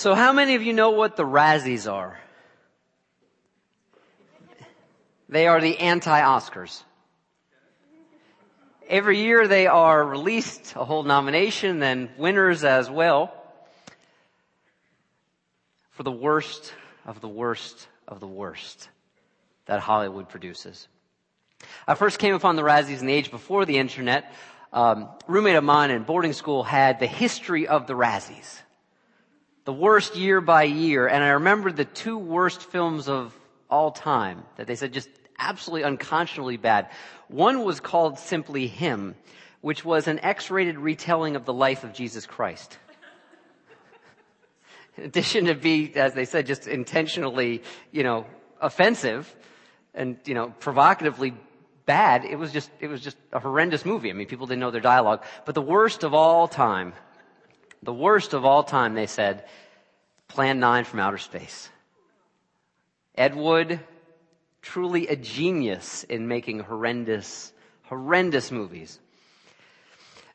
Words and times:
So 0.00 0.14
how 0.14 0.32
many 0.32 0.54
of 0.54 0.62
you 0.62 0.72
know 0.72 0.92
what 0.92 1.16
the 1.16 1.26
Razzies 1.26 1.86
are? 1.86 2.18
They 5.28 5.46
are 5.46 5.60
the 5.60 5.76
anti-Oscars. 5.76 6.82
Every 8.88 9.18
year 9.18 9.46
they 9.46 9.66
are 9.66 10.02
released, 10.02 10.74
a 10.74 10.86
whole 10.86 11.02
nomination, 11.02 11.80
then 11.80 12.08
winners 12.16 12.64
as 12.64 12.88
well, 12.88 13.30
for 15.90 16.02
the 16.02 16.10
worst 16.10 16.72
of 17.04 17.20
the 17.20 17.28
worst 17.28 17.86
of 18.08 18.20
the 18.20 18.26
worst 18.26 18.88
that 19.66 19.80
Hollywood 19.80 20.30
produces. 20.30 20.88
I 21.86 21.94
first 21.94 22.18
came 22.18 22.34
upon 22.34 22.56
the 22.56 22.62
Razzies 22.62 23.00
in 23.00 23.06
the 23.06 23.12
age 23.12 23.30
before 23.30 23.66
the 23.66 23.76
internet. 23.76 24.32
Um, 24.72 25.10
roommate 25.28 25.56
of 25.56 25.64
mine 25.64 25.90
in 25.90 26.04
boarding 26.04 26.32
school 26.32 26.62
had 26.62 27.00
the 27.00 27.06
history 27.06 27.68
of 27.68 27.86
the 27.86 27.92
Razzies. 27.92 28.62
The 29.70 29.74
worst 29.74 30.16
year 30.16 30.40
by 30.40 30.64
year, 30.64 31.06
and 31.06 31.22
I 31.22 31.28
remember 31.28 31.70
the 31.70 31.84
two 31.84 32.18
worst 32.18 32.60
films 32.60 33.08
of 33.08 33.32
all 33.70 33.92
time 33.92 34.42
that 34.56 34.66
they 34.66 34.74
said 34.74 34.92
just 34.92 35.08
absolutely 35.38 35.84
unconscionably 35.84 36.56
bad. 36.56 36.88
One 37.28 37.62
was 37.62 37.78
called 37.78 38.18
simply 38.18 38.66
Him, 38.66 39.14
which 39.60 39.84
was 39.84 40.08
an 40.08 40.18
X-rated 40.24 40.76
retelling 40.76 41.36
of 41.36 41.44
the 41.44 41.52
life 41.52 41.84
of 41.84 41.92
Jesus 41.92 42.26
Christ. 42.26 42.78
In 44.96 45.04
addition 45.04 45.44
to 45.44 45.54
be, 45.54 45.94
as 45.94 46.14
they 46.14 46.24
said, 46.24 46.46
just 46.46 46.66
intentionally, 46.66 47.62
you 47.92 48.02
know, 48.02 48.26
offensive 48.60 49.32
and, 49.94 50.16
you 50.24 50.34
know, 50.34 50.52
provocatively 50.58 51.32
bad, 51.86 52.24
it 52.24 52.40
was 52.40 52.50
just, 52.50 52.72
it 52.80 52.88
was 52.88 53.00
just 53.00 53.16
a 53.32 53.38
horrendous 53.38 53.84
movie. 53.84 54.10
I 54.10 54.14
mean, 54.14 54.26
people 54.26 54.48
didn't 54.48 54.62
know 54.62 54.72
their 54.72 54.80
dialogue. 54.80 55.22
But 55.44 55.54
the 55.54 55.62
worst 55.62 56.02
of 56.02 56.12
all 56.12 56.48
time, 56.48 56.92
the 57.82 57.92
worst 57.92 58.34
of 58.34 58.44
all 58.44 58.62
time, 58.62 58.94
they 58.94 59.06
said, 59.06 59.44
Plan 60.28 60.60
9 60.60 60.84
from 60.84 61.00
Outer 61.00 61.18
Space. 61.18 61.68
Ed 63.14 63.34
Wood, 63.34 63.80
truly 64.62 65.08
a 65.08 65.16
genius 65.16 66.04
in 66.04 66.28
making 66.28 66.60
horrendous, 66.60 67.52
horrendous 67.82 68.50
movies. 68.50 68.98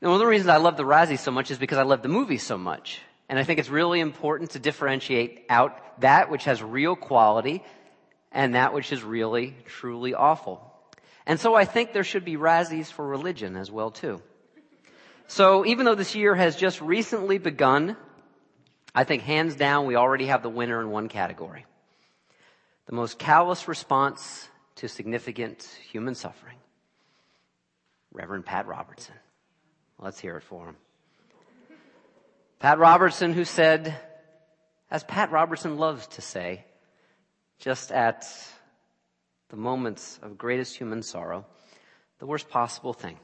And 0.02 0.10
one 0.10 0.16
of 0.16 0.20
the 0.20 0.30
reasons 0.30 0.50
I 0.50 0.58
love 0.58 0.78
the 0.78 0.84
Razzie 0.84 1.18
so 1.18 1.32
much 1.32 1.52
is 1.52 1.58
because 1.58 1.78
I 1.78 1.84
love 1.84 2.02
the 2.02 2.10
movie 2.10 2.38
so 2.38 2.58
much. 2.58 3.02
And 3.30 3.40
I 3.40 3.44
think 3.44 3.60
it's 3.60 3.70
really 3.70 4.00
important 4.00 4.52
to 4.52 4.60
differentiate 4.60 5.46
out 5.50 6.02
that 6.02 6.30
which 6.30 6.44
has 6.44 6.62
real 6.62 6.96
quality 6.96 7.64
and 8.32 8.56
that 8.56 8.74
which 8.74 8.92
is 8.92 9.02
really, 9.04 9.56
truly 9.66 10.14
awful. 10.14 10.62
And 11.26 11.40
so 11.40 11.56
I 11.56 11.66
think 11.66 11.94
there 11.94 12.04
should 12.04 12.26
be 12.26 12.36
Razzies 12.36 12.92
for 12.92 13.08
religion 13.08 13.56
as 13.56 13.72
well 13.72 13.90
too. 13.90 14.22
So 15.28 15.66
even 15.66 15.86
though 15.86 15.96
this 15.96 16.16
year 16.16 16.36
has 16.36 16.56
just 16.56 16.82
recently 16.82 17.38
begun, 17.38 17.98
I 18.94 19.04
think 19.04 19.24
hands 19.24 19.56
down 19.56 19.86
we 19.86 19.96
already 19.96 20.28
have 20.28 20.44
the 20.44 20.50
winner 20.50 20.80
in 20.82 20.90
one 20.90 21.10
category 21.10 21.66
the 22.86 22.94
most 22.94 23.18
callous 23.18 23.68
response 23.68 24.48
to 24.76 24.88
significant 24.88 25.64
human 25.90 26.16
suffering. 26.16 26.58
Reverend 28.12 28.46
Pat 28.46 28.68
Robertson. 28.68 29.16
Let's 29.98 30.20
hear 30.20 30.38
it 30.38 30.44
for 30.44 30.68
him. 30.68 30.76
Pat 32.60 32.78
Robertson, 32.78 33.34
who 33.34 33.44
said, 33.44 33.96
as 34.92 35.04
Pat 35.04 35.32
Robertson 35.32 35.78
loves 35.78 36.08
to 36.08 36.22
say, 36.22 36.66
just 37.60 37.92
at 37.92 38.28
the 39.50 39.58
moments 39.58 40.20
of 40.22 40.38
greatest 40.38 40.78
human 40.78 41.02
sorrow, 41.02 41.46
the 42.20 42.26
worst 42.26 42.50
possible 42.50 42.94
thing. 42.94 43.18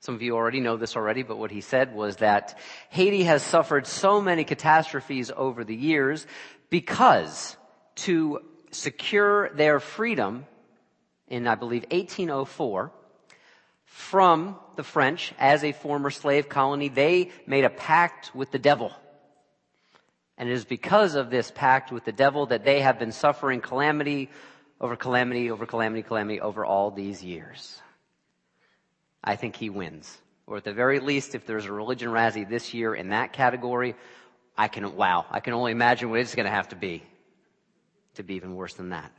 Some 0.00 0.14
of 0.14 0.22
you 0.22 0.34
already 0.34 0.60
know 0.60 0.78
this 0.78 0.96
already, 0.96 1.22
but 1.22 1.36
what 1.36 1.50
he 1.50 1.60
said 1.60 1.94
was 1.94 2.16
that 2.16 2.58
Haiti 2.88 3.24
has 3.24 3.42
suffered 3.42 3.86
so 3.86 4.22
many 4.22 4.44
catastrophes 4.44 5.30
over 5.36 5.62
the 5.62 5.76
years 5.76 6.26
because 6.70 7.54
to 7.96 8.40
secure 8.70 9.50
their 9.50 9.78
freedom 9.78 10.46
in, 11.28 11.46
I 11.46 11.54
believe, 11.54 11.82
1804 11.90 12.92
from 13.84 14.56
the 14.76 14.82
French 14.82 15.34
as 15.38 15.64
a 15.64 15.72
former 15.72 16.08
slave 16.08 16.48
colony. 16.48 16.88
They 16.88 17.30
made 17.46 17.64
a 17.64 17.70
pact 17.70 18.34
with 18.34 18.50
the 18.52 18.58
devil. 18.58 18.92
And 20.38 20.48
it 20.48 20.52
is 20.52 20.64
because 20.64 21.14
of 21.14 21.28
this 21.28 21.52
pact 21.54 21.92
with 21.92 22.06
the 22.06 22.12
devil 22.12 22.46
that 22.46 22.64
they 22.64 22.80
have 22.80 22.98
been 22.98 23.12
suffering 23.12 23.60
calamity 23.60 24.30
over 24.80 24.96
calamity 24.96 25.50
over 25.50 25.66
calamity, 25.66 26.02
calamity 26.02 26.40
over 26.40 26.64
all 26.64 26.90
these 26.90 27.22
years. 27.22 27.78
I 29.22 29.36
think 29.36 29.56
he 29.56 29.70
wins. 29.70 30.18
Or 30.46 30.56
at 30.56 30.64
the 30.64 30.72
very 30.72 30.98
least, 30.98 31.34
if 31.34 31.46
there's 31.46 31.66
a 31.66 31.72
religion 31.72 32.10
Razzie 32.10 32.48
this 32.48 32.74
year 32.74 32.94
in 32.94 33.10
that 33.10 33.32
category, 33.32 33.94
I 34.56 34.68
can, 34.68 34.96
wow, 34.96 35.26
I 35.30 35.40
can 35.40 35.54
only 35.54 35.72
imagine 35.72 36.10
what 36.10 36.20
it's 36.20 36.34
going 36.34 36.46
to 36.46 36.52
have 36.52 36.68
to 36.68 36.76
be 36.76 37.02
to 38.14 38.22
be 38.22 38.34
even 38.34 38.56
worse 38.56 38.74
than 38.74 38.90
that. 38.90 39.12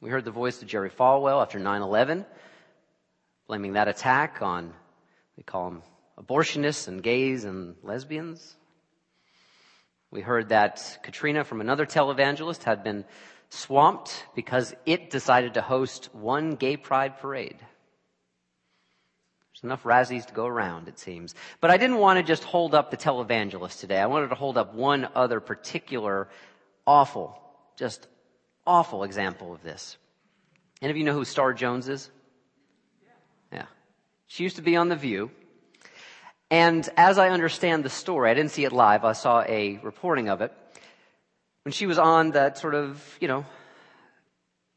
We 0.00 0.10
heard 0.10 0.24
the 0.24 0.30
voice 0.30 0.60
of 0.60 0.68
Jerry 0.68 0.90
Falwell 0.90 1.40
after 1.40 1.58
9-11, 1.58 2.26
blaming 3.46 3.72
that 3.72 3.88
attack 3.88 4.42
on, 4.42 4.72
we 5.36 5.42
call 5.42 5.70
them 5.70 5.82
abortionists 6.18 6.88
and 6.88 7.02
gays 7.02 7.44
and 7.44 7.74
lesbians. 7.82 8.56
We 10.10 10.20
heard 10.20 10.50
that 10.50 10.98
Katrina 11.02 11.44
from 11.44 11.60
another 11.60 11.86
televangelist 11.86 12.62
had 12.62 12.84
been 12.84 13.04
swamped 13.48 14.24
because 14.34 14.74
it 14.84 15.10
decided 15.10 15.54
to 15.54 15.62
host 15.62 16.14
one 16.14 16.52
gay 16.52 16.76
pride 16.76 17.18
parade. 17.18 17.58
There's 19.56 19.64
enough 19.64 19.84
Razzies 19.84 20.26
to 20.26 20.34
go 20.34 20.46
around, 20.46 20.86
it 20.86 20.98
seems. 20.98 21.34
But 21.62 21.70
I 21.70 21.78
didn't 21.78 21.96
want 21.96 22.18
to 22.18 22.22
just 22.22 22.44
hold 22.44 22.74
up 22.74 22.90
the 22.90 22.98
televangelist 22.98 23.80
today. 23.80 23.98
I 23.98 24.06
wanted 24.06 24.28
to 24.28 24.34
hold 24.34 24.58
up 24.58 24.74
one 24.74 25.08
other 25.14 25.40
particular 25.40 26.28
awful 26.86 27.42
just 27.76 28.06
awful 28.66 29.04
example 29.04 29.52
of 29.52 29.62
this. 29.62 29.96
Any 30.82 30.90
of 30.90 30.96
you 30.96 31.04
know 31.04 31.12
who 31.12 31.24
Star 31.24 31.52
Jones 31.52 31.88
is? 31.88 32.10
Yeah. 33.52 33.66
She 34.26 34.42
used 34.42 34.56
to 34.56 34.62
be 34.62 34.76
on 34.76 34.88
The 34.88 34.96
View. 34.96 35.30
And 36.50 36.88
as 36.96 37.18
I 37.18 37.30
understand 37.30 37.84
the 37.84 37.90
story, 37.90 38.30
I 38.30 38.34
didn't 38.34 38.50
see 38.50 38.64
it 38.64 38.72
live, 38.72 39.04
I 39.04 39.12
saw 39.12 39.42
a 39.42 39.78
reporting 39.82 40.28
of 40.28 40.40
it. 40.40 40.52
When 41.64 41.72
she 41.72 41.86
was 41.86 41.98
on 41.98 42.32
that 42.32 42.58
sort 42.58 42.74
of, 42.74 43.18
you 43.20 43.26
know, 43.26 43.44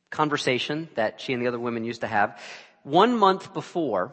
conversation 0.09 0.89
that 0.95 1.21
she 1.21 1.33
and 1.33 1.41
the 1.41 1.47
other 1.47 1.59
women 1.59 1.83
used 1.83 2.01
to 2.01 2.07
have, 2.07 2.39
one 2.83 3.15
month 3.15 3.53
before, 3.53 4.11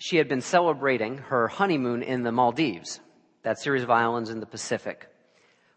she 0.00 0.16
had 0.16 0.28
been 0.28 0.40
celebrating 0.40 1.18
her 1.18 1.46
honeymoon 1.46 2.02
in 2.02 2.22
the 2.22 2.32
Maldives, 2.32 3.00
that 3.42 3.58
series 3.58 3.82
of 3.82 3.90
islands 3.90 4.30
in 4.30 4.40
the 4.40 4.46
Pacific 4.46 5.06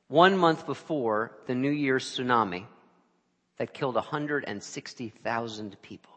one 0.08 0.38
month 0.38 0.66
before 0.66 1.32
the 1.48 1.56
New 1.56 1.72
Year's 1.72 2.06
tsunami 2.06 2.66
that 3.58 3.74
killed 3.74 3.96
160,000 3.96 5.82
people. 5.82 6.12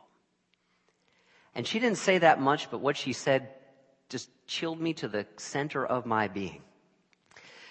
And 1.54 1.66
she 1.66 1.78
didn't 1.78 1.98
say 1.98 2.18
that 2.18 2.40
much, 2.40 2.70
but 2.70 2.80
what 2.82 2.96
she 2.96 3.12
said 3.12 3.48
just 4.08 4.28
chilled 4.46 4.80
me 4.80 4.92
to 4.94 5.08
the 5.08 5.26
center 5.36 5.84
of 5.84 6.06
my 6.06 6.28
being. 6.28 6.62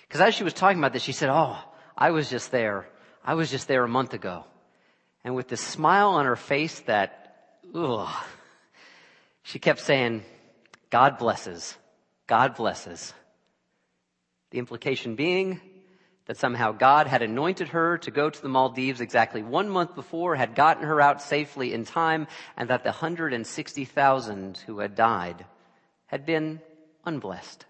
Because 0.07 0.19
as 0.19 0.33
she 0.35 0.43
was 0.43 0.53
talking 0.53 0.79
about 0.79 0.93
this, 0.93 1.03
she 1.03 1.11
said, 1.11 1.29
Oh, 1.29 1.57
I 1.97 2.11
was 2.11 2.29
just 2.29 2.51
there. 2.51 2.89
I 3.23 3.35
was 3.35 3.49
just 3.51 3.67
there 3.67 3.83
a 3.83 3.87
month 3.87 4.13
ago. 4.13 4.45
And 5.23 5.35
with 5.35 5.47
this 5.47 5.61
smile 5.61 6.09
on 6.09 6.25
her 6.25 6.35
face 6.35 6.79
that, 6.81 7.59
ugh, 7.73 8.13
she 9.45 9.59
kept 9.59 9.79
saying, 9.79 10.23
God 10.89 11.19
blesses. 11.19 11.77
God 12.25 12.55
blesses. 12.55 13.13
The 14.49 14.57
implication 14.57 15.15
being, 15.15 15.61
that 16.25 16.37
somehow 16.37 16.71
God 16.71 17.05
had 17.05 17.21
anointed 17.21 17.67
her 17.67 17.99
to 17.99 18.09
go 18.09 18.31
to 18.31 18.41
the 18.41 18.49
Maldives 18.49 19.01
exactly 19.01 19.43
one 19.43 19.69
month 19.69 19.93
before, 19.93 20.35
had 20.35 20.55
gotten 20.55 20.83
her 20.83 20.99
out 20.99 21.21
safely 21.21 21.73
in 21.73 21.85
time, 21.85 22.25
and 22.57 22.71
that 22.71 22.81
the 22.81 22.89
160,000 22.89 24.57
who 24.65 24.79
had 24.79 24.95
died 24.95 25.45
had 26.07 26.25
been 26.25 26.59
unblessed. 27.05 27.65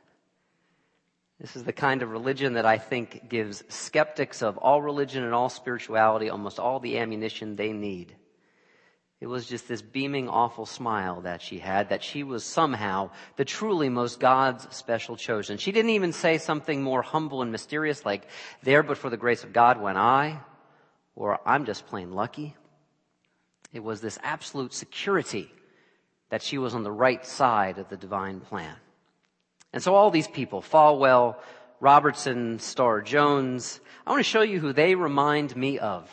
This 1.41 1.57
is 1.57 1.65
the 1.65 1.73
kind 1.73 2.01
of 2.01 2.09
religion 2.09 2.53
that 2.53 2.65
I 2.65 2.77
think 2.77 3.27
gives 3.27 3.65
skeptics 3.67 4.41
of 4.41 4.57
all 4.57 4.81
religion 4.81 5.25
and 5.25 5.33
all 5.33 5.49
spirituality 5.49 6.29
almost 6.29 6.57
all 6.57 6.79
the 6.79 6.99
ammunition 6.99 7.57
they 7.57 7.73
need 7.73 8.15
it 9.25 9.29
was 9.29 9.47
just 9.47 9.67
this 9.67 9.81
beaming, 9.81 10.29
awful 10.29 10.67
smile 10.67 11.21
that 11.21 11.41
she 11.41 11.57
had, 11.57 11.89
that 11.89 12.03
she 12.03 12.21
was 12.21 12.45
somehow 12.45 13.09
the 13.37 13.43
truly 13.43 13.89
most 13.89 14.19
God's 14.19 14.67
special 14.69 15.17
chosen. 15.17 15.57
She 15.57 15.71
didn't 15.71 15.89
even 15.89 16.13
say 16.13 16.37
something 16.37 16.83
more 16.83 17.01
humble 17.01 17.41
and 17.41 17.51
mysterious 17.51 18.05
like, 18.05 18.27
there 18.61 18.83
but 18.83 18.99
for 18.99 19.09
the 19.09 19.17
grace 19.17 19.43
of 19.43 19.51
God 19.51 19.81
went 19.81 19.97
I, 19.97 20.41
or 21.15 21.39
I'm 21.43 21.65
just 21.65 21.87
plain 21.87 22.11
lucky. 22.11 22.55
It 23.73 23.83
was 23.83 23.99
this 23.99 24.19
absolute 24.21 24.75
security 24.75 25.51
that 26.29 26.43
she 26.43 26.59
was 26.59 26.75
on 26.75 26.83
the 26.83 26.91
right 26.91 27.25
side 27.25 27.79
of 27.79 27.89
the 27.89 27.97
divine 27.97 28.41
plan. 28.41 28.75
And 29.73 29.81
so 29.81 29.95
all 29.95 30.11
these 30.11 30.27
people, 30.27 30.61
Falwell, 30.61 31.37
Robertson, 31.79 32.59
Star 32.59 33.01
Jones, 33.01 33.81
I 34.05 34.11
want 34.11 34.23
to 34.23 34.29
show 34.29 34.43
you 34.43 34.59
who 34.59 34.71
they 34.71 34.93
remind 34.93 35.55
me 35.55 35.79
of. 35.79 36.11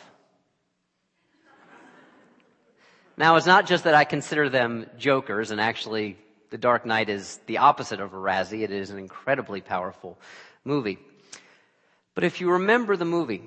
Now, 3.15 3.35
it's 3.35 3.45
not 3.45 3.67
just 3.67 3.83
that 3.83 3.93
I 3.93 4.05
consider 4.05 4.49
them 4.49 4.87
jokers, 4.97 5.51
and 5.51 5.61
actually, 5.61 6.17
The 6.49 6.57
Dark 6.57 6.85
Knight 6.85 7.09
is 7.09 7.39
the 7.45 7.59
opposite 7.59 7.99
of 7.99 8.13
a 8.13 8.17
Razzie. 8.17 8.63
It 8.63 8.71
is 8.71 8.89
an 8.89 8.97
incredibly 8.97 9.61
powerful 9.61 10.17
movie. 10.63 10.97
But 12.15 12.23
if 12.23 12.41
you 12.41 12.51
remember 12.51 12.95
the 12.95 13.05
movie, 13.05 13.43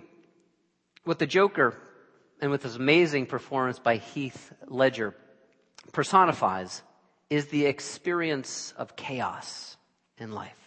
what 1.04 1.18
the 1.18 1.26
Joker 1.26 1.74
and 2.40 2.50
with 2.50 2.62
his 2.62 2.76
amazing 2.76 3.26
performance 3.26 3.78
by 3.78 3.96
Heath 3.96 4.52
Ledger 4.66 5.14
personifies 5.92 6.82
is 7.30 7.46
the 7.46 7.66
experience 7.66 8.72
of 8.76 8.96
chaos 8.96 9.76
in 10.18 10.32
life. 10.32 10.65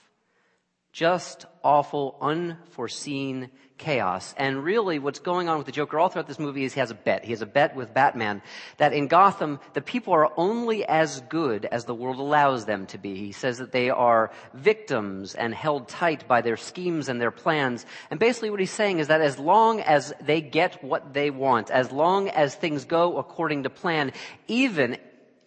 Just 1.00 1.46
awful, 1.63 2.18
unforeseen 2.19 3.51
chaos. 3.78 4.36
And 4.36 4.62
really 4.62 5.00
what's 5.00 5.19
going 5.19 5.48
on 5.48 5.56
with 5.57 5.66
the 5.66 5.72
Joker 5.72 5.98
all 5.98 6.10
throughout 6.10 6.28
this 6.28 6.40
movie 6.40 6.66
is 6.66 6.74
he 6.74 6.81
has 6.81 6.92
a 6.92 6.94
bet. 6.94 7.24
He 7.24 7.31
has 7.31 7.42
a 7.42 7.46
bet 7.46 7.74
with 7.74 7.94
Batman 7.94 8.42
that 8.80 8.92
in 8.92 9.07
Gotham, 9.07 9.62
the 9.74 9.81
people 9.81 10.12
are 10.13 10.30
only 10.36 10.84
as 10.84 11.22
good 11.30 11.63
as 11.63 11.86
the 11.86 11.96
world 11.96 12.18
allows 12.18 12.66
them 12.66 12.86
to 12.88 12.98
be. 12.98 13.16
He 13.16 13.31
says 13.31 13.60
that 13.60 13.72
they 13.72 13.90
are 13.90 14.31
victims 14.54 15.36
and 15.36 15.56
held 15.56 15.88
tight 15.88 16.28
by 16.28 16.42
their 16.42 16.57
schemes 16.57 17.07
and 17.07 17.22
their 17.22 17.31
plans. 17.31 17.86
And 18.12 18.19
basically 18.19 18.50
what 18.50 18.60
he's 18.60 18.69
saying 18.69 19.00
is 19.00 19.07
that 19.07 19.22
as 19.22 19.40
long 19.40 19.80
as 19.80 20.13
they 20.19 20.42
get 20.42 20.84
what 20.84 21.13
they 21.13 21.30
want, 21.30 21.72
as 21.72 21.94
long 21.94 22.28
as 22.28 22.56
things 22.56 22.84
go 22.84 23.18
according 23.19 23.63
to 23.63 23.69
plan, 23.69 24.12
even 24.50 24.98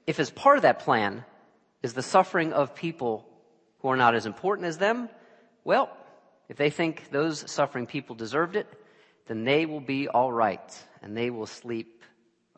if 0.06 0.19
as 0.19 0.31
part 0.31 0.56
of 0.56 0.62
that 0.62 0.78
plan 0.78 1.26
is 1.82 1.93
the 1.93 2.02
suffering 2.02 2.55
of 2.55 2.75
people 2.75 3.28
who 3.81 3.88
are 3.88 3.98
not 3.98 4.14
as 4.14 4.25
important 4.25 4.66
as 4.66 4.78
them, 4.78 5.10
well, 5.64 5.96
if 6.48 6.56
they 6.56 6.70
think 6.70 7.10
those 7.10 7.50
suffering 7.50 7.86
people 7.86 8.14
deserved 8.14 8.56
it, 8.56 8.66
then 9.26 9.44
they 9.44 9.66
will 9.66 9.80
be 9.80 10.08
all 10.08 10.32
right 10.32 10.84
and 11.02 11.16
they 11.16 11.30
will 11.30 11.46
sleep 11.46 12.02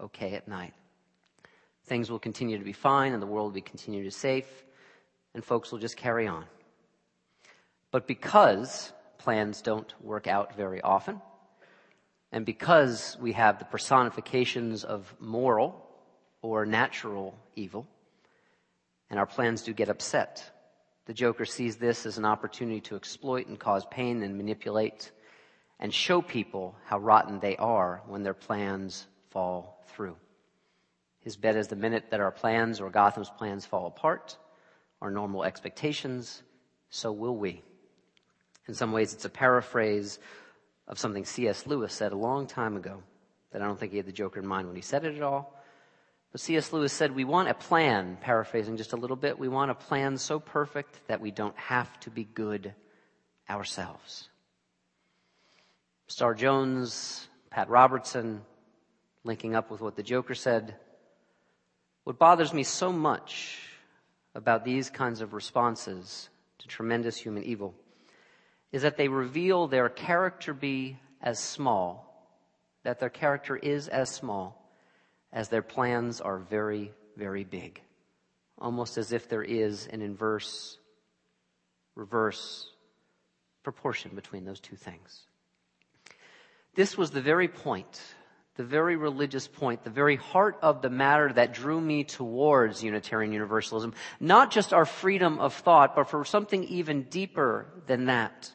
okay 0.01 0.35
at 0.35 0.49
night. 0.49 0.75
Things 1.85 2.11
will 2.11 2.19
continue 2.19 2.59
to 2.59 2.65
be 2.65 2.73
fine 2.73 3.13
and 3.13 3.23
the 3.23 3.27
world 3.27 3.47
will 3.47 3.55
be 3.55 3.61
continue 3.61 4.01
to 4.01 4.07
be 4.07 4.11
safe 4.11 4.65
and 5.35 5.45
folks 5.45 5.71
will 5.71 5.79
just 5.79 5.97
carry 5.97 6.27
on. 6.27 6.45
But 7.91 8.07
because 8.07 8.93
plans 9.19 9.63
don't 9.63 9.93
work 10.03 10.27
out 10.27 10.57
very 10.57 10.81
often, 10.81 11.21
and 12.33 12.45
because 12.45 13.17
we 13.21 13.33
have 13.33 13.59
the 13.59 13.65
personifications 13.65 14.83
of 14.83 15.15
moral 15.21 15.87
or 16.43 16.67
natural 16.67 17.39
evil, 17.55 17.87
and 19.09 19.19
our 19.21 19.27
plans 19.27 19.63
do 19.63 19.73
get 19.73 19.89
upset, 19.89 20.51
the 21.07 21.15
Joker 21.15 21.45
sees 21.45 21.77
this 21.77 22.07
as 22.07 22.19
an 22.19 22.25
opportunity 22.25 22.81
to 22.83 22.97
exploit 22.97 23.47
and 23.47 23.59
cause 23.59 23.85
pain 23.91 24.23
and 24.23 24.37
manipulate 24.37 25.11
and 25.79 25.93
show 25.93 26.23
people 26.23 26.75
how 26.85 26.99
rotten 26.99 27.41
they 27.41 27.57
are 27.57 28.03
when 28.07 28.23
their 28.23 28.35
plans 28.35 29.07
fall 29.31 29.85
through. 29.89 30.17
His 31.21 31.37
bet 31.37 31.57
is 31.57 31.69
the 31.69 31.77
minute 31.77 32.11
that 32.11 32.21
our 32.21 32.31
plans 32.31 32.81
or 32.81 32.91
Gotham's 32.91 33.31
plans 33.31 33.67
fall 33.67 33.87
apart, 33.87 34.37
our 35.01 35.11
normal 35.11 35.45
expectations, 35.45 36.43
so 36.91 37.13
will 37.13 37.37
we. 37.37 37.63
In 38.67 38.75
some 38.75 38.93
ways, 38.93 39.13
it's 39.13 39.25
a 39.25 39.31
paraphrase 39.31 40.19
of 40.87 40.99
something 40.99 41.25
C.S. 41.25 41.67
Lewis 41.67 41.93
said 41.93 42.13
a 42.13 42.17
long 42.17 42.47
time 42.47 42.77
ago 42.77 43.03
that 43.51 43.63
I 43.63 43.67
don't 43.67 43.79
think 43.79 43.93
he 43.93 43.99
had 43.99 44.07
the 44.07 44.13
Joker 44.13 44.41
in 44.41 44.47
mind 44.47 44.67
when 44.67 44.77
he 44.77 44.83
said 44.83 45.05
it 45.05 45.17
at 45.17 45.23
all, 45.23 45.55
but 46.35 46.41
C.S. 46.41 46.73
Lewis 46.73 46.93
said, 46.93 47.15
we 47.15 47.23
want 47.23 47.49
a 47.49 47.55
plan, 47.55 48.19
paraphrasing 48.21 48.77
just 48.77 48.93
a 48.93 48.97
little 48.97 49.15
bit, 49.15 49.39
we 49.39 49.47
want 49.47 49.71
a 49.71 49.75
plan 49.77 50.19
so 50.19 50.41
perfect 50.41 50.99
that 51.07 51.21
we 51.21 51.31
don't 51.31 51.57
have 51.57 52.01
to 52.01 52.11
be 52.11 52.25
good 52.25 52.75
ourselves. 53.49 54.29
Star 56.09 56.35
Jones, 56.35 57.29
Pat 57.51 57.71
Robertson, 57.71 58.43
linking 59.23 59.55
up 59.55 59.71
with 59.71 59.81
what 59.81 59.95
the 59.95 60.03
Joker 60.03 60.35
said, 60.35 60.75
what 62.03 62.19
bothers 62.19 62.53
me 62.53 62.65
so 62.65 62.91
much 62.91 63.61
about 64.35 64.65
these 64.65 64.91
kinds 64.91 65.21
of 65.21 65.35
responses 65.35 66.31
to 66.59 66.67
tremendous 66.67 67.17
human 67.17 67.45
evil 67.45 67.77
is 68.73 68.83
that 68.83 68.97
they 68.97 69.07
reveal 69.07 69.69
their 69.69 69.89
character 69.89 70.53
be 70.53 70.99
as 71.23 71.39
small, 71.39 72.29
that 72.83 72.99
their 72.99 73.09
character 73.09 73.55
is 73.55 73.87
as 73.87 74.11
small 74.11 74.64
as 75.35 75.49
their 75.49 75.63
plans 75.63 76.21
are 76.21 76.39
very, 76.39 76.93
very 77.17 77.45
big. 77.45 77.83
Almost 78.57 78.97
as 78.97 79.13
if 79.13 79.29
there 79.29 79.43
is 79.43 79.89
an 79.89 80.01
inverse, 80.01 80.79
reverse 81.97 82.71
proportion 83.65 84.13
between 84.15 84.45
those 84.45 84.61
two 84.61 84.77
things. 84.77 85.23
This 86.77 86.97
was 86.97 87.11
the 87.11 87.21
very 87.21 87.49
point, 87.49 88.01
the 88.57 88.65
very 88.65 88.95
religious 88.95 89.49
point, 89.49 89.83
the 89.83 89.91
very 89.91 90.17
heart 90.17 90.57
of 90.63 90.83
the 90.83 90.91
matter 90.91 91.33
that 91.33 91.53
drew 91.53 91.81
me 91.81 92.05
towards 92.05 92.85
Unitarian 92.85 93.33
Universalism. 93.33 93.93
Not 94.21 94.53
just 94.53 94.73
our 94.73 94.87
freedom 94.87 95.41
of 95.41 95.53
thought, 95.53 95.97
but 95.97 96.09
for 96.09 96.25
something 96.25 96.63
even 96.65 97.03
deeper 97.03 97.67
than 97.87 98.07
that. 98.07 98.53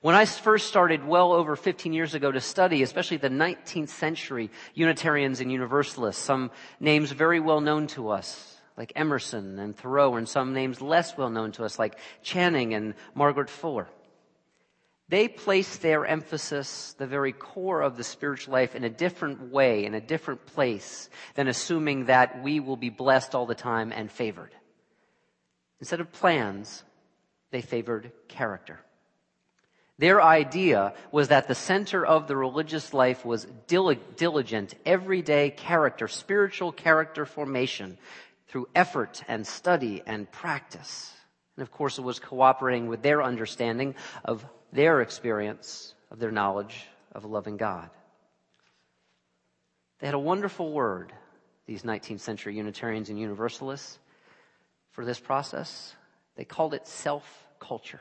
When 0.00 0.14
I 0.14 0.26
first 0.26 0.68
started 0.68 1.04
well 1.04 1.32
over 1.32 1.56
15 1.56 1.92
years 1.92 2.14
ago 2.14 2.30
to 2.30 2.40
study, 2.40 2.82
especially 2.82 3.16
the 3.16 3.30
19th 3.30 3.88
century 3.88 4.50
Unitarians 4.74 5.40
and 5.40 5.50
Universalists, 5.50 6.22
some 6.22 6.52
names 6.78 7.10
very 7.10 7.40
well 7.40 7.60
known 7.60 7.88
to 7.88 8.10
us, 8.10 8.56
like 8.76 8.92
Emerson 8.94 9.58
and 9.58 9.76
Thoreau, 9.76 10.14
and 10.14 10.28
some 10.28 10.54
names 10.54 10.80
less 10.80 11.16
well 11.16 11.30
known 11.30 11.50
to 11.52 11.64
us, 11.64 11.80
like 11.80 11.98
Channing 12.22 12.74
and 12.74 12.94
Margaret 13.14 13.50
Fuller. 13.50 13.88
They 15.08 15.26
placed 15.26 15.82
their 15.82 16.06
emphasis, 16.06 16.94
the 16.98 17.06
very 17.06 17.32
core 17.32 17.80
of 17.80 17.96
the 17.96 18.04
spiritual 18.04 18.52
life, 18.52 18.76
in 18.76 18.84
a 18.84 18.90
different 18.90 19.50
way, 19.50 19.84
in 19.84 19.94
a 19.94 20.00
different 20.00 20.46
place, 20.46 21.08
than 21.34 21.48
assuming 21.48 22.04
that 22.04 22.42
we 22.42 22.60
will 22.60 22.76
be 22.76 22.90
blessed 22.90 23.34
all 23.34 23.46
the 23.46 23.54
time 23.54 23.90
and 23.90 24.12
favored. 24.12 24.54
Instead 25.80 26.00
of 26.00 26.12
plans, 26.12 26.84
they 27.50 27.62
favored 27.62 28.12
character. 28.28 28.78
Their 29.98 30.22
idea 30.22 30.94
was 31.10 31.28
that 31.28 31.48
the 31.48 31.56
center 31.56 32.06
of 32.06 32.28
the 32.28 32.36
religious 32.36 32.94
life 32.94 33.24
was 33.24 33.46
diligent, 33.66 34.74
everyday 34.86 35.50
character, 35.50 36.06
spiritual 36.06 36.70
character 36.70 37.26
formation 37.26 37.98
through 38.46 38.68
effort 38.76 39.22
and 39.26 39.44
study 39.44 40.02
and 40.06 40.30
practice. 40.30 41.12
And 41.56 41.62
of 41.62 41.72
course, 41.72 41.98
it 41.98 42.02
was 42.02 42.20
cooperating 42.20 42.86
with 42.86 43.02
their 43.02 43.22
understanding 43.24 43.96
of 44.24 44.46
their 44.72 45.00
experience, 45.00 45.94
of 46.12 46.20
their 46.20 46.30
knowledge 46.30 46.86
of 47.12 47.24
a 47.24 47.28
loving 47.28 47.56
God. 47.56 47.90
They 49.98 50.06
had 50.06 50.14
a 50.14 50.18
wonderful 50.20 50.70
word, 50.72 51.12
these 51.66 51.82
19th 51.82 52.20
century 52.20 52.56
Unitarians 52.56 53.10
and 53.10 53.18
Universalists, 53.18 53.98
for 54.92 55.04
this 55.04 55.18
process. 55.18 55.92
They 56.36 56.44
called 56.44 56.72
it 56.72 56.86
self-culture. 56.86 58.00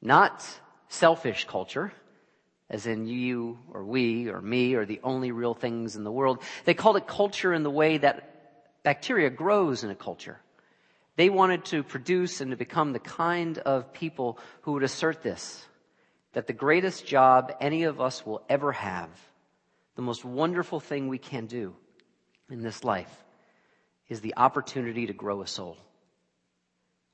Not 0.00 0.46
selfish 0.88 1.44
culture, 1.44 1.92
as 2.70 2.86
in 2.86 3.06
you 3.06 3.58
or 3.72 3.84
we 3.84 4.28
or 4.28 4.40
me 4.40 4.74
are 4.74 4.84
the 4.84 5.00
only 5.02 5.32
real 5.32 5.54
things 5.54 5.96
in 5.96 6.04
the 6.04 6.12
world. 6.12 6.42
They 6.64 6.74
called 6.74 6.96
it 6.96 7.06
culture 7.06 7.52
in 7.52 7.62
the 7.62 7.70
way 7.70 7.98
that 7.98 8.82
bacteria 8.82 9.30
grows 9.30 9.84
in 9.84 9.90
a 9.90 9.94
culture. 9.94 10.40
They 11.16 11.30
wanted 11.30 11.64
to 11.66 11.82
produce 11.82 12.40
and 12.40 12.52
to 12.52 12.56
become 12.56 12.92
the 12.92 13.00
kind 13.00 13.58
of 13.58 13.92
people 13.92 14.38
who 14.62 14.72
would 14.72 14.82
assert 14.82 15.22
this, 15.22 15.66
that 16.32 16.46
the 16.46 16.52
greatest 16.52 17.06
job 17.06 17.52
any 17.60 17.84
of 17.84 18.00
us 18.00 18.24
will 18.24 18.42
ever 18.48 18.72
have, 18.72 19.10
the 19.96 20.02
most 20.02 20.24
wonderful 20.24 20.78
thing 20.78 21.08
we 21.08 21.18
can 21.18 21.46
do 21.46 21.74
in 22.50 22.62
this 22.62 22.84
life, 22.84 23.10
is 24.08 24.20
the 24.20 24.34
opportunity 24.36 25.06
to 25.06 25.12
grow 25.12 25.42
a 25.42 25.46
soul. 25.46 25.76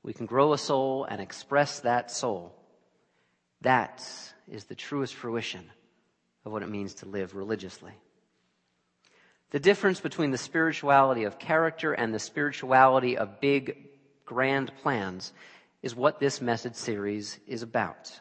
We 0.03 0.13
can 0.13 0.27
grow 0.27 0.53
a 0.53 0.57
soul 0.57 1.05
and 1.05 1.19
express 1.19 1.79
that 1.79 2.11
soul 2.11 2.53
that 3.65 4.07
is 4.47 4.65
the 4.65 4.75
truest 4.75 5.15
fruition 5.15 5.69
of 6.45 6.51
what 6.51 6.63
it 6.63 6.69
means 6.69 6.95
to 6.95 7.07
live 7.07 7.35
religiously. 7.35 7.91
The 9.51 9.59
difference 9.59 9.99
between 9.99 10.31
the 10.31 10.37
spirituality 10.37 11.23
of 11.23 11.39
character 11.39 11.93
and 11.93 12.13
the 12.13 12.19
spirituality 12.19 13.17
of 13.17 13.39
big, 13.41 13.77
grand 14.25 14.71
plans 14.81 15.33
is 15.81 15.95
what 15.95 16.19
this 16.19 16.41
message 16.41 16.75
series 16.75 17.39
is 17.47 17.63
about. 17.63 18.19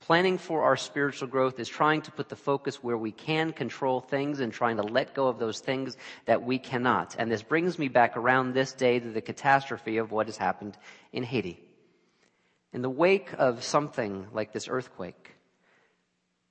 Planning 0.00 0.38
for 0.38 0.62
our 0.62 0.76
spiritual 0.76 1.26
growth 1.26 1.58
is 1.58 1.68
trying 1.68 2.02
to 2.02 2.12
put 2.12 2.28
the 2.28 2.36
focus 2.36 2.82
where 2.82 2.98
we 2.98 3.10
can 3.10 3.52
control 3.52 4.00
things 4.00 4.38
and 4.38 4.52
trying 4.52 4.76
to 4.76 4.84
let 4.84 5.14
go 5.14 5.26
of 5.26 5.40
those 5.40 5.58
things 5.58 5.96
that 6.26 6.44
we 6.44 6.58
cannot. 6.58 7.16
And 7.18 7.30
this 7.30 7.42
brings 7.42 7.78
me 7.78 7.88
back 7.88 8.16
around 8.16 8.52
this 8.52 8.72
day 8.72 9.00
to 9.00 9.10
the 9.10 9.20
catastrophe 9.20 9.96
of 9.96 10.12
what 10.12 10.26
has 10.26 10.36
happened 10.36 10.76
in 11.12 11.24
Haiti 11.24 11.65
in 12.76 12.82
the 12.82 12.90
wake 12.90 13.30
of 13.38 13.64
something 13.64 14.26
like 14.34 14.52
this 14.52 14.68
earthquake, 14.68 15.34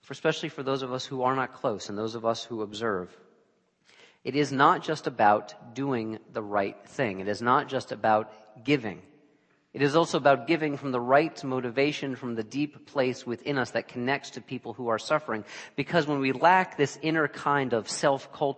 for 0.02 0.12
especially 0.12 0.50
for 0.50 0.64
those 0.64 0.82
of 0.82 0.92
us 0.92 1.06
who 1.06 1.22
are 1.22 1.36
not 1.36 1.54
close 1.54 1.88
and 1.88 1.96
those 1.96 2.16
of 2.16 2.26
us 2.26 2.44
who 2.44 2.64
observe, 2.64 3.16
it 4.24 4.36
is 4.36 4.52
not 4.52 4.84
just 4.84 5.06
about 5.06 5.76
doing 5.76 6.18
the 6.34 6.42
right 6.42 6.78
thing. 6.88 7.20
It 7.20 7.28
is 7.28 7.44
not 7.44 7.70
just 7.70 7.92
about 7.92 8.34
giving. 8.66 9.04
It 9.72 9.84
is 9.84 9.96
also 9.96 10.18
about 10.18 10.48
giving 10.48 10.78
from 10.78 10.92
the 10.92 11.00
right 11.00 11.44
motivation 11.44 12.16
from 12.16 12.34
the 12.34 12.44
deep 12.44 12.88
place 12.88 13.24
within 13.24 13.60
us 13.60 13.72
that 13.72 13.88
connects 13.88 14.32
to 14.32 14.42
people 14.42 14.74
who 14.74 14.88
are 14.88 14.98
suffering. 14.98 15.44
Because 15.76 16.08
when 16.08 16.20
we 16.22 16.32
lack 16.32 16.76
this 16.76 16.98
inner 17.04 17.28
kind 17.28 17.74
of 17.74 17.88
self-culture, 17.88 18.54